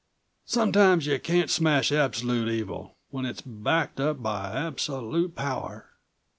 [0.47, 5.91] Sometimes you can't smash absolute evil, when it's backed up by absolute power."